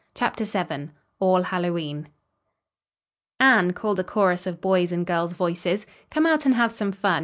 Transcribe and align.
CHAPTER 0.15 0.45
VII 0.45 0.89
ALL 1.19 1.43
HALLOWE'EN 1.43 2.07
"Anne," 3.39 3.71
called 3.73 3.99
a 3.99 4.03
chorus 4.03 4.47
of 4.47 4.59
boys' 4.59 4.91
and 4.91 5.05
girls' 5.05 5.33
voices, 5.33 5.85
"come 6.09 6.25
out 6.25 6.43
and 6.43 6.55
have 6.55 6.71
some 6.71 6.91
fun. 6.91 7.19